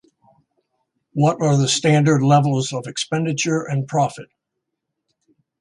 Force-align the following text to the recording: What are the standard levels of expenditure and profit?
What 1.13 1.39
are 1.43 1.55
the 1.55 1.67
standard 1.67 2.23
levels 2.23 2.73
of 2.73 2.87
expenditure 2.87 3.61
and 3.61 3.87
profit? 3.87 4.29